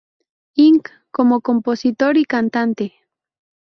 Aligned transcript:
Inc 0.57 0.89
como 1.11 1.41
compositor 1.41 2.17
y 2.17 2.25
cantante. 2.25 2.95